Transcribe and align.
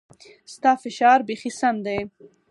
ستا 0.53 0.71
فشار 0.83 1.19
بيخي 1.27 1.51
سم 1.59 1.75
ديه. 1.85 2.03